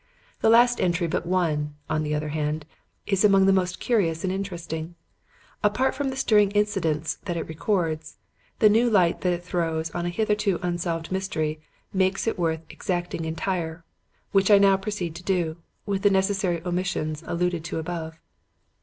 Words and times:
The 0.39 0.49
last 0.49 0.81
entry 0.81 1.05
but 1.05 1.27
one, 1.27 1.75
on 1.87 2.01
the 2.01 2.15
other 2.15 2.29
hand, 2.29 2.65
is 3.05 3.23
among 3.23 3.45
the 3.45 3.53
most 3.53 3.79
curious 3.79 4.23
and 4.23 4.33
interesting. 4.33 4.95
Apart 5.63 5.93
from 5.93 6.09
the 6.09 6.15
stirring 6.15 6.49
incidents 6.53 7.19
that 7.25 7.37
it 7.37 7.47
records, 7.47 8.17
the 8.57 8.67
new 8.67 8.89
light 8.89 9.21
that 9.21 9.31
it 9.31 9.43
throws 9.43 9.91
on 9.91 10.07
a 10.07 10.09
hitherto 10.09 10.57
unsolved 10.63 11.11
mystery 11.11 11.61
makes 11.93 12.25
it 12.25 12.39
worth 12.39 12.63
extracting 12.71 13.25
entire, 13.25 13.83
which 14.31 14.49
I 14.49 14.57
now 14.57 14.75
proceed 14.75 15.13
to 15.17 15.23
do, 15.23 15.57
with 15.85 16.01
the 16.01 16.09
necessary 16.09 16.63
omissions 16.65 17.21
alluded 17.27 17.63
to 17.65 17.77
above. 17.77 18.17